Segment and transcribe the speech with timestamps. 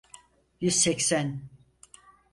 [0.61, 1.49] Yüz seksen.